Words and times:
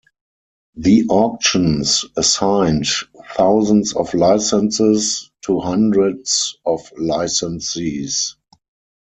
The 0.73 1.05
auctions 1.09 2.05
assigned 2.17 2.87
thousands 3.37 3.93
of 3.93 4.15
licenses 4.15 5.29
to 5.43 5.59
hundreds 5.59 6.57
of 6.65 6.81
licensees. 6.99 8.33